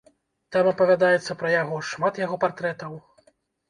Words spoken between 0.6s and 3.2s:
апавядаецца пра яго, шмат яго партрэтаў.